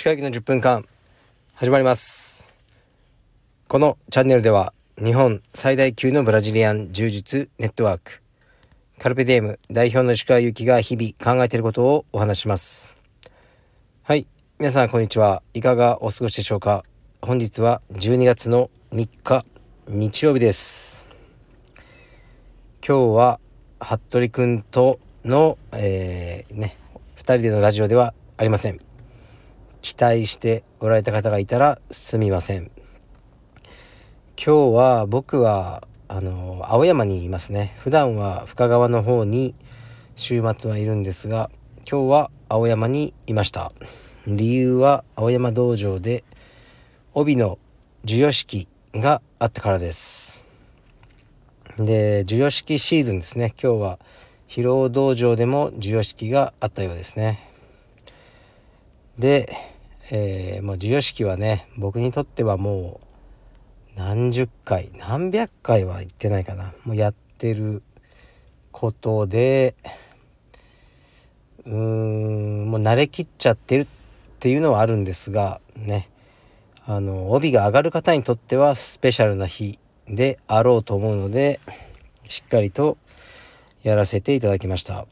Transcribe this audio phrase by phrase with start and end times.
[0.00, 0.86] 歯科医の10分間
[1.56, 2.56] 始まります。
[3.68, 8.22] このチャンネルでは日本最大級のブラジリアン柔術ネットワーク
[8.98, 12.96] カルペディエム代表の石川由紀が日々考えていることをお話します。
[14.02, 14.26] はい
[14.58, 16.82] 皆さんこんにちはいかがお過ごしでしょうか。
[17.20, 19.44] 本日は12月の3日
[19.86, 21.10] 日曜日です。
[22.82, 23.38] 今日は
[23.78, 26.78] 服部くんとの、えー、ね
[27.18, 28.89] 2人でのラジオではありません。
[29.82, 32.70] 期待しておられた方がいたらすみません。
[34.36, 37.74] 今日は僕はあの青山にいますね。
[37.78, 39.54] 普段は深川の方に
[40.16, 41.50] 週末はいるんですが
[41.90, 43.72] 今日は青山にいました。
[44.26, 46.24] 理由は青山道場で
[47.14, 47.58] 帯の
[48.02, 50.44] 授与式があったからです。
[51.78, 53.54] で授与式シーズンですね。
[53.62, 53.98] 今日は
[54.48, 57.48] 疲労道場でも授与式があったようですね。
[59.18, 59.54] で、
[60.12, 63.00] えー、もう授与式はね僕にとってはも
[63.96, 66.72] う何十回何百回は行ってないかな。
[66.84, 67.82] もうやってる
[68.72, 69.74] ことで
[71.64, 73.86] うーんもう慣れきっちゃってるっ
[74.40, 76.08] ていうのはあるんですがね。
[76.86, 81.60] あの帯が上がる方にとってはスペシャルな日であろうと思うので
[82.26, 82.98] しっかりと
[83.84, 85.06] やらせていただきました。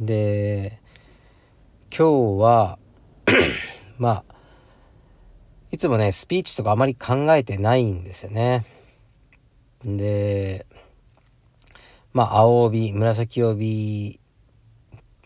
[0.00, 0.80] で
[1.90, 2.78] 今日は
[3.98, 4.34] まあ
[5.70, 8.64] いつもねスピーチとかあまり考えてないんですよね
[9.84, 10.66] で
[12.12, 14.20] まあ青帯紫帯、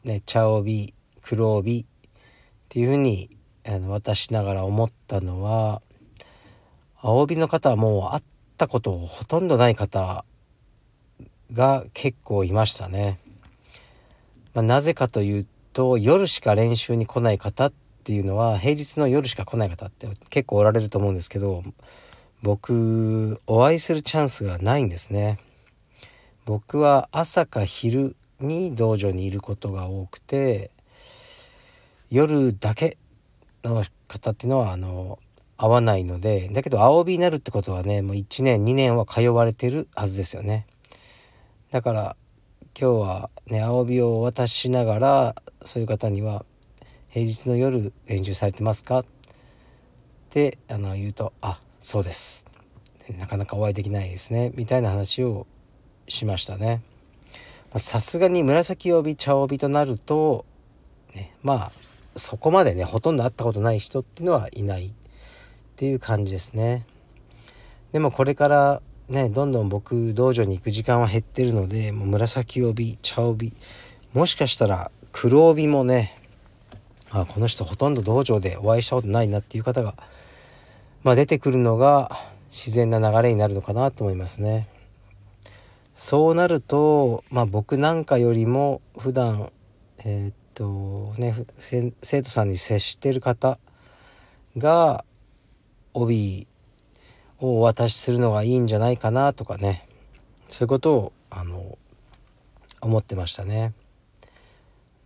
[0.05, 1.85] ね、茶帯黒帯っ
[2.69, 3.31] ていうふうに
[3.67, 5.83] あの渡しながら思ったのは
[6.97, 8.23] 青帯の方はもう会っ
[8.57, 10.25] たことほとんどない方
[11.53, 13.19] が結構いましたね。
[14.55, 21.63] まあ、なぜかというと夜しか練習に来ない方ってていうのは平日の夜しか来ない方って結構おられると思うんですけど
[22.43, 25.39] 僕お会いするチャンスがないんですね。
[26.47, 30.71] 僕は朝か昼に道場にいることが多くて
[32.11, 32.97] 夜だけ
[33.63, 35.19] の方っていうのはあの
[35.59, 40.67] 合わないのでだけど青帯になるってことはねもう1年2年は通われてるはずですよね。
[41.71, 42.17] だから
[42.81, 46.47] 今日はね青帯を渡しながらそういう方には
[47.09, 49.05] 「平日の夜練習されてますか?」っ
[50.31, 52.47] てあの言うと「あそうです」
[53.19, 55.47] なかなかお会いできないですねみたいな話を
[56.09, 56.83] しましたね。
[57.77, 60.47] さすがに紫帯茶帯となると、
[61.15, 61.73] ね、まあ
[62.17, 64.93] そこまでねほとんど会ったことない人っていうのはいないっ
[65.77, 66.87] ていう感じですね。
[67.93, 73.55] でもこれからねどんどん僕道場に行く時間は減ってるのでもう紫帯茶帯
[74.13, 76.18] もしかしたら黒帯もね
[77.11, 79.95] あこの人ほとんど道場でお会いしたことないなっていう方が、
[81.03, 82.11] まあ、出てくるのが
[82.51, 84.69] 自然な流れになるのかなと思いますね。
[85.95, 89.51] そうなると、まあ、僕なんかよりも普段
[90.05, 91.35] えー、っとね
[92.01, 93.59] 生徒さんに接してる方
[94.57, 95.05] が
[95.95, 96.47] 帯
[97.41, 99.89] をお渡しするのがいいんじゃないかなとかね
[100.49, 101.79] そういうことをあの
[102.81, 103.73] 思ってましたね。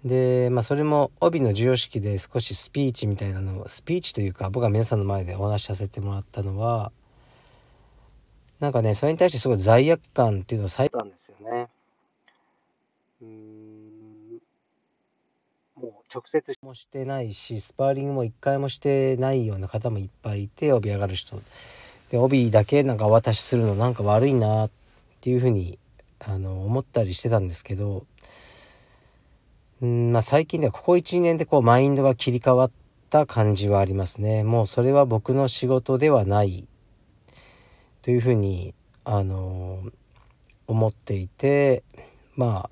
[0.05, 6.91] でまあそれも帯の授与式で少しスピーチみたいなのをスピーチというか僕が皆さんの前でお話しさせてもらったのは
[8.59, 11.69] なんかねそれに対してすごい罪悪感っていうのを最たんですよね。
[13.23, 13.63] うん
[15.77, 21.41] もう直接もしてないしスパーリングも一回もしてないような方もいっぱいいて帯上がる人。
[22.11, 24.71] で帯だけなんかお渡しするのなんか悪いなっ
[25.21, 25.79] ていうふうに
[26.21, 28.05] あの思ったりしてたんですけど
[29.83, 32.71] うんまあ最近ではここ1年でこうマインドが切り替わっ
[33.11, 34.45] た感じはありますね。
[34.45, 36.69] もうそれは僕の仕事ではない。
[38.01, 39.79] というふうにあの
[40.69, 41.83] 思っていて
[42.37, 42.71] まあ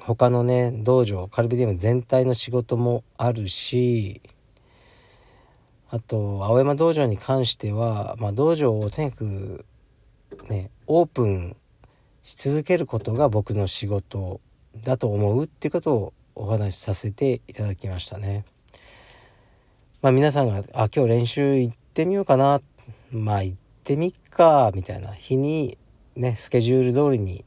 [0.00, 4.20] 他のね道場カルビディウム全体の仕事もあるし
[5.90, 9.64] あと青山道場に関しては、まあ、道場をとにかく
[10.48, 11.56] ねオープン
[12.22, 14.40] し続けることが僕の仕事
[14.76, 18.44] だと思うってことをお話しさせていただきましたね。
[20.02, 22.60] まあ皆さんが「あ今日練習行ってみようかな」
[23.12, 25.76] まあ行ってみっかみたいな日に
[26.16, 27.44] ねスケジュール通りに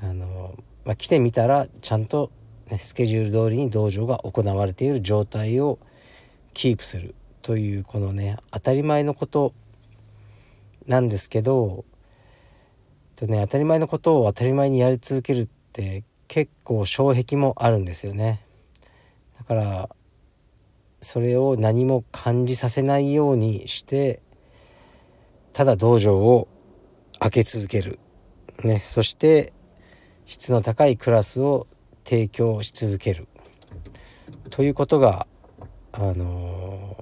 [0.00, 0.54] あの、
[0.84, 2.30] まあ、来てみたらちゃんと、
[2.70, 5.78] ね、スケジュール通りに道場が行われている状態を
[6.54, 9.52] キープするというこのね当たり前のこと
[10.86, 11.84] なんですけど
[13.16, 18.40] とね当たり前のことを当たり前にやり続けるって結構障壁もあるんですよね。
[19.38, 19.88] だから
[21.00, 24.20] それを何も感じさせないようにして
[25.52, 26.48] ただ道場を
[27.18, 27.98] 開け続ける、
[28.64, 29.52] ね、そして
[30.24, 31.66] 質の高いクラスを
[32.04, 33.26] 提供し続ける。
[34.50, 35.26] ということが、
[35.92, 36.96] あの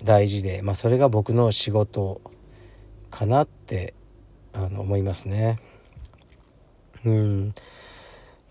[0.00, 2.20] ー、大事で、まあ、それが僕の仕事
[3.10, 3.94] かなって
[4.52, 5.58] あの思いますね。
[7.04, 7.52] うん、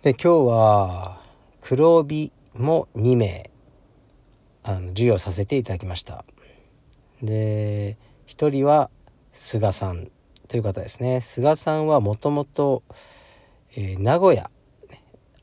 [0.02, 1.20] で今日は
[1.60, 3.50] 黒帯も2名
[4.64, 6.24] あの授与させていただきました。
[7.22, 7.98] で
[8.28, 8.90] 1人は
[9.34, 10.08] 菅さん
[10.48, 11.20] という方ですね。
[11.20, 12.82] 菅さんはもともと
[13.76, 14.50] 名古屋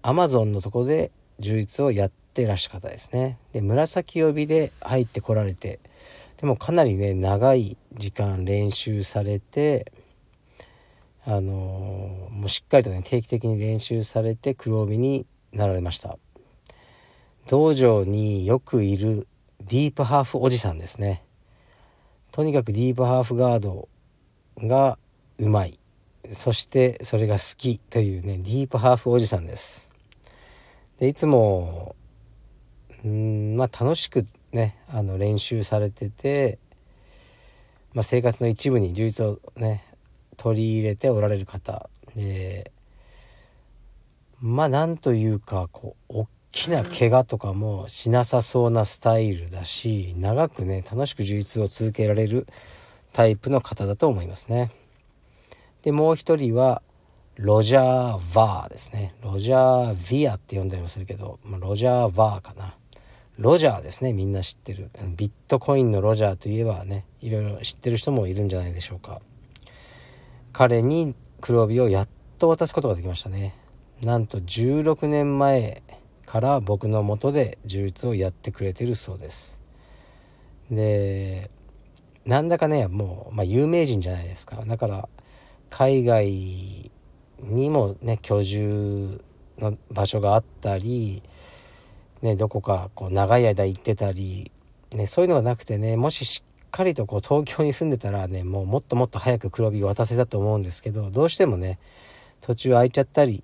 [0.00, 3.38] アマゾンのとこで充実をやってらっしゃる方ですね。
[3.52, 5.81] で紫帯で入ってこられて
[6.38, 9.93] でもかなりね長い時間練習されて
[11.26, 16.17] あの、もうしっかりとね定期的に練習されて黒帯になられました。
[17.49, 19.26] 道場によくいる
[19.61, 21.25] ディープハーフおじさんですね。
[22.31, 23.88] とにかくディープハーフガード
[24.58, 24.99] が
[25.38, 25.78] うまい。
[26.25, 29.93] そしてそれが好きというねディープハーフおじさんです。
[30.99, 31.96] でいつも
[33.05, 36.58] うんまあ楽しくねあの練習されてて、
[37.94, 39.84] まあ、生活の一部に充実をね
[40.37, 42.73] 取り入れておられる方で
[44.41, 52.47] まあなんというかこう大きな怪我とかもしなさそうなスタイルだし長くね楽しく充実を続けられる
[53.12, 54.71] タイプの方だと思いますね。
[55.83, 56.83] でもう一人は
[57.37, 59.15] ロジャー・バーですね。
[59.23, 62.75] ロジャー・ヴィアって呼んだりもするけど、まあ、ロジャー・バーかな。
[63.38, 69.21] ロジャーですねみんな知ってるビットコインのロジャーといえばねいろいろ知ってる人もいるんじゃないでしょうか
[70.56, 72.08] 彼に黒帯をやっ
[72.38, 73.53] と渡すことができましたね。
[74.03, 75.82] なんと16年前
[76.25, 79.61] から僕のもとで柔術をやってくれてるそうです。
[80.70, 81.50] で
[82.25, 84.64] なんだかねもう、まあ、有名人じゃないですか。
[84.64, 85.11] だから
[85.69, 86.91] 海外
[87.41, 89.20] にもね居住
[89.59, 91.23] の場所があったり
[92.23, 94.50] ね、どこかこう長い間行ってたり、
[94.93, 101.78] ね、そういうのがなくてねもししっかりとこう東京に住んでたらねもうもっともっと早く黒帯渡せたと思うんですけどどうしてもね
[102.43, 103.43] 途中空いちゃったり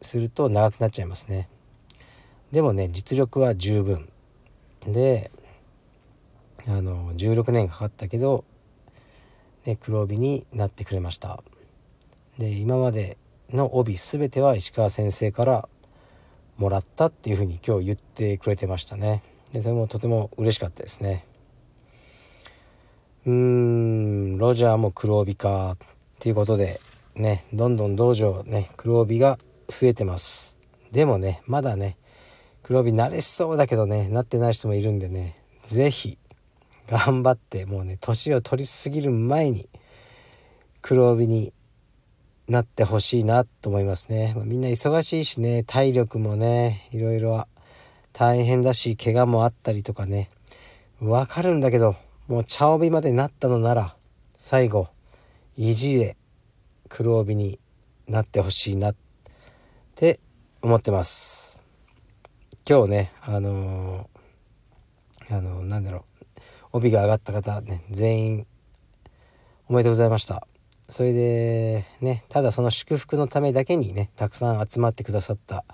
[0.00, 1.48] すると長くなっちゃいますね。
[2.52, 4.08] でもね実力は十分。
[4.86, 5.32] で
[6.68, 8.44] あの16年かかったけど、
[9.66, 11.42] ね、黒帯になってくれました。
[12.38, 13.18] で今まで
[13.50, 15.68] の帯全ては石川先生から
[16.56, 19.22] もらったっていうふうに今日言ってくれてましたね。
[19.52, 21.24] でそれもとても嬉しかったですね。
[23.26, 23.32] うー
[24.34, 25.76] んロジャーも黒帯かっ
[26.18, 26.80] ていうことで
[27.16, 29.38] ねどんどん道場ね黒帯が
[29.68, 30.58] 増えてます
[30.92, 31.96] でもねまだね
[32.62, 36.18] 黒帯慣れそうだけどねなってない人もいるんでね是非
[36.88, 39.68] 頑張ってもうね年を取りすぎる前に
[40.82, 41.52] 黒帯に
[42.46, 44.34] なってほしいなと思いますね。
[44.44, 47.46] みんな忙しいしね、体力もね、いろいろ
[48.12, 50.28] 大変だし、怪我もあったりとかね、
[51.00, 51.96] わかるんだけど、
[52.28, 53.94] もう茶帯までなったのなら、
[54.36, 54.88] 最後、
[55.56, 56.16] 意地で
[56.88, 57.58] 黒帯に
[58.08, 58.96] なってほしいなっ
[59.94, 60.20] て
[60.62, 61.62] 思ってます。
[62.68, 66.02] 今日ね、あのー、あのー、なんだろう、
[66.72, 68.46] 帯が上がった方ね、全員
[69.68, 70.46] おめでとうございました。
[70.88, 75.64] それでねただその祝福のためだけにねたくさん集まってくださった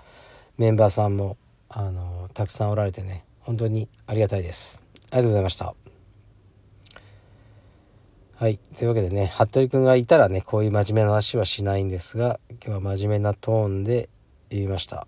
[0.57, 1.37] メンバーさんも
[1.69, 4.81] あのたくさんおられてね本当にありがたいです
[5.11, 5.80] ありがとうございました
[8.41, 8.57] はい。
[8.57, 14.09] というわけでね服部君がいたらねこういう真面目な話はしないんですが今日は真面目なトーンで
[14.49, 15.05] 言いました。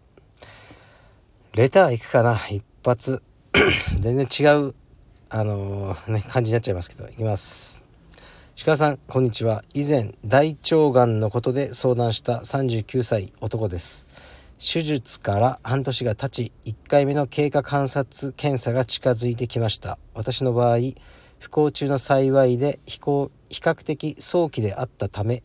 [1.56, 2.38] レター行くかな？
[2.52, 3.24] 一発。
[4.00, 4.76] 全然違う
[5.32, 7.10] あのー、ね感じになっちゃいますけど。
[7.10, 7.84] いきます。
[8.64, 9.64] 鹿さんこんにちは。
[9.74, 14.08] 以前大腸がんのことで相談した39歳男です。
[14.60, 19.98] 手術から半年が経ち1回目の経過観察検査が近づいてきました。
[20.14, 20.78] 私の場合
[21.44, 25.44] 不幸中の幸いで比較的早期であったため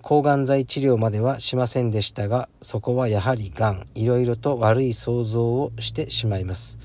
[0.00, 6.78] 抗がん剤治療まではしませんでしたがそこはやはりがんいろいろと悪い想像をしてしまいます。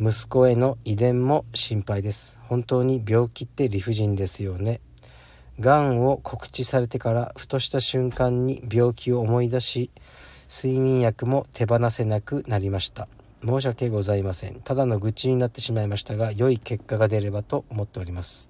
[0.00, 2.40] 息子への遺伝も心配です。
[2.44, 4.80] 本当に病気って理不尽ですよね。
[5.60, 9.90] がんを告知されてからふとした瞬間に病気を思い出し
[10.48, 13.08] 睡眠薬も手放せなくなりました。
[13.46, 14.60] 申し訳ございません。
[14.60, 18.48] ただの愚痴になってしまいましたが良い結果が出ればと思っております。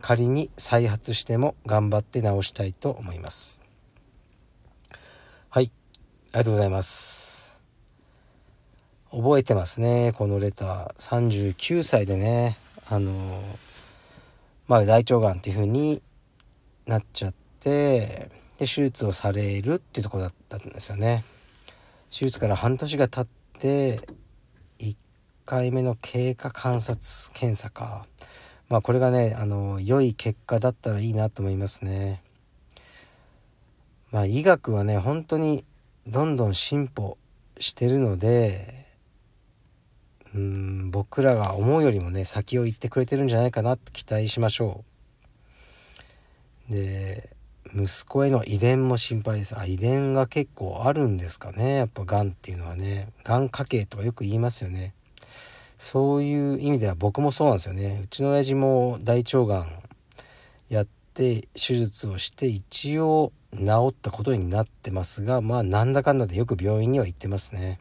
[0.00, 3.60] 仮に再発しても頑張って治したいと思います。
[5.50, 5.70] はい。
[6.32, 7.62] ありがとうございます。
[9.10, 10.94] 覚えてますねこのレター。
[10.96, 12.56] 39歳でね
[12.88, 13.12] あの
[14.66, 16.02] まあ大腸がんっていう風に
[16.86, 21.22] なっちゃってで手術をされるっていうとこだったんですよね。
[22.10, 24.96] 手術から半年が経って1
[25.46, 28.06] 回目の経過観察検査か。
[28.68, 32.22] まあこれがねあの良い結果だったらいいなと思いますね。
[34.10, 35.64] まあ医学はね本当に
[36.06, 37.18] どんどん進歩
[37.58, 38.86] してるので
[40.34, 44.84] うん僕らが思うよりもね先を行ってくれてるんじゃないかなって期待しましょ
[46.68, 46.72] う。
[46.72, 47.33] で
[47.72, 49.58] 息子への遺伝も心配です。
[49.58, 51.76] あ遺伝が結構あるんですかね。
[51.76, 53.08] やっぱがんっていうのはね。
[53.24, 54.94] がん家系とかよく言いますよね。
[55.78, 58.02] そういう意味では僕もそうなんですよね。
[58.04, 59.66] うちの親父も大腸がん
[60.68, 67.78] やって手術をして一応治ったことになってますがまあなんだかんだでよく病院には行ってますね。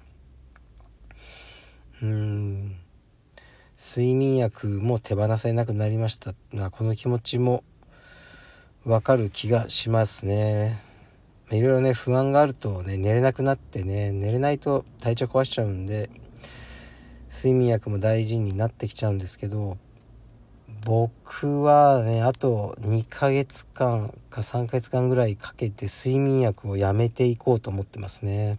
[2.02, 2.76] うん。
[3.78, 6.34] 睡眠薬も手放せなくなりました。
[6.54, 7.64] なこの気持ちも
[8.86, 10.78] わかる気がしますね。
[11.52, 16.10] いろいろね不安があるとね寝れなくなってね寝れないと体調壊しちゃうんで
[17.30, 19.78] 睡眠薬も大事になってきちゃうんですけど
[20.84, 28.58] 僕はねあと2ヶ月間か3ヶ月間ぐらいかけて睡眠薬をやめていこうと思ってますね。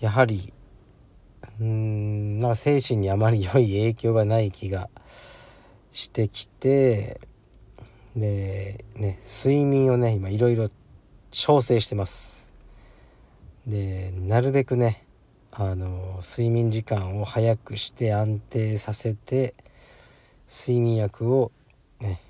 [0.00, 0.52] やはり
[1.60, 4.90] うーんなんか精神にあまり良い影響がない気が
[5.92, 7.20] してきて
[8.16, 10.68] でね睡眠をね今いろいろ
[11.30, 12.52] 調整してます。
[13.66, 15.04] でなるべくね
[15.52, 19.54] あの睡眠時間を早くして安定させて
[20.48, 21.52] 睡眠薬を
[22.00, 22.20] ね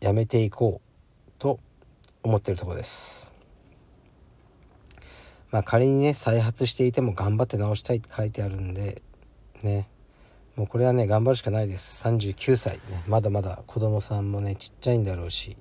[0.00, 1.60] やめていこうと
[2.22, 3.34] 思ってるとこです。
[5.50, 9.02] まあ仮にね再発していても頑張って治したいって書いてあるんで
[9.62, 9.88] ね
[10.56, 15.56] もうこれはね頑張るしかないです39歳ねまだまだ子供さんもねちっちゃいんだろうし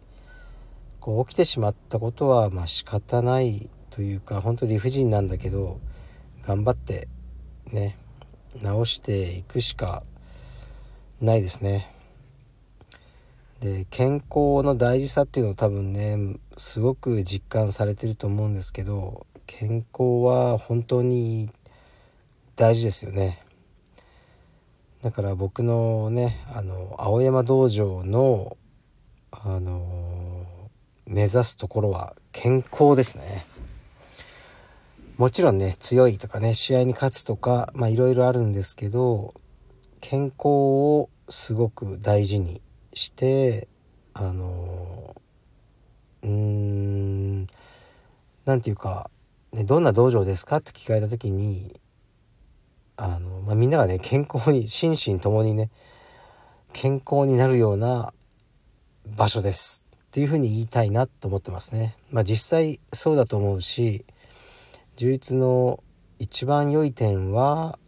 [0.99, 5.79] こう起きてしまったことはまあ仕方ないというか本当理不尽なんだけど
[6.45, 7.07] 頑張って
[7.71, 7.97] ね
[8.61, 10.03] 直していくしか
[11.21, 11.87] ないですね。
[13.61, 16.17] で健康の大事さっていうのを多分ね
[16.57, 21.49] すごく実感されてると思うんですけど健康は本当に
[22.55, 23.42] 大事ですよね。
[25.03, 28.57] だから僕のねあの青山道場の
[29.31, 29.81] あの
[31.05, 33.45] 目指すところは健康ですね。
[35.17, 39.33] もちろんね強いとかね試合に勝つとかまあいろいろあるんですけど
[39.99, 42.61] 健康をすごく大事に
[42.93, 43.67] して
[44.13, 45.15] あの
[46.23, 47.47] うーん
[48.45, 49.11] 何て言うか、
[49.51, 51.73] ね、どんな道場ですかって聞かれた時に
[52.97, 55.69] あの、まあ、みんながね健康に心身ともにね
[56.73, 58.13] 健康になるような
[59.17, 61.95] 場所ですっていうふうに言いたいなと思ってますね。
[62.11, 64.05] まあ、実際そうだと思うし
[64.95, 65.83] 充実の
[66.19, 67.79] 一番良い点は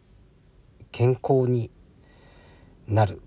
[0.91, 1.69] 健康に
[2.87, 3.21] なる、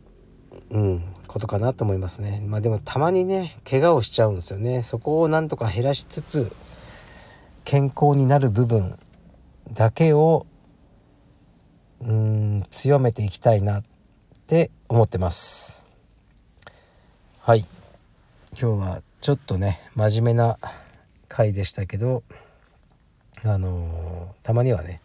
[0.71, 2.45] うん、ことかなと思いますね。
[2.49, 4.83] まあでもたまにね怪我をしちゃうんですよね。
[4.83, 6.53] そこをなんとか減らしつつ
[7.65, 8.99] 健康になる部分
[9.73, 10.47] だけを
[12.00, 13.83] うん強めていきたいなっ
[14.47, 15.85] て思ってます。
[17.40, 17.67] はい。
[18.61, 20.59] 今日はちょっとね真面目な
[21.28, 22.23] 回でしたけど
[23.45, 25.00] あのー、たまにはね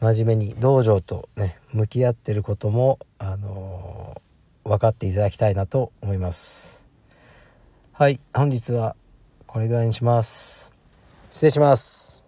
[0.00, 6.92] 真面目に道場とね向き合ってることも、あのー、分かっていただきたいなと思います。
[7.92, 8.20] はい。
[8.32, 8.94] 本日は
[9.46, 10.72] これぐらいにします。
[11.30, 12.27] 失礼します。